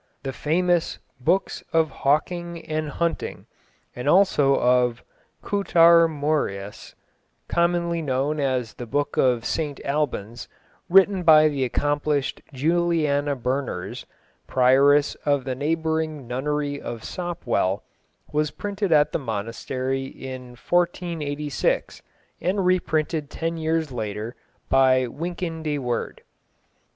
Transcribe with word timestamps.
The 0.23 0.33
famous 0.33 0.97
Bokys 1.23 1.61
of 1.73 1.91
Haukyng 1.91 2.65
and 2.67 2.89
Huntyng, 2.89 3.45
and 3.95 4.09
also 4.09 4.55
of 4.59 5.03
Cootarmuris, 5.43 6.95
commonly 7.47 8.01
known 8.01 8.39
as 8.39 8.73
the 8.73 8.87
Book 8.87 9.15
of 9.15 9.45
St 9.45 9.79
Albans, 9.85 10.47
written 10.89 11.21
by 11.21 11.49
the 11.49 11.63
accomplished 11.63 12.41
Juliana 12.51 13.35
Berners, 13.35 14.07
prioress 14.47 15.13
of 15.23 15.43
the 15.43 15.53
neighbouring 15.53 16.25
nunnery 16.25 16.81
of 16.81 17.03
Sopwell, 17.03 17.83
was 18.33 18.49
printed 18.49 18.91
at 18.91 19.11
the 19.11 19.19
monastery 19.19 20.05
in 20.05 20.57
1486, 20.67 22.01
and 22.41 22.65
reprinted 22.65 23.29
ten 23.29 23.55
years 23.55 23.91
later 23.91 24.35
by 24.67 25.05
Wynkyn 25.05 25.61
de 25.61 25.77
Worde. 25.77 26.23